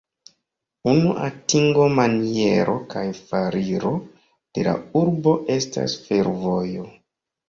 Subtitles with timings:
[0.91, 3.91] Unu atingo-maniero kaj foriro
[4.57, 6.87] de la urbo estas fervojo.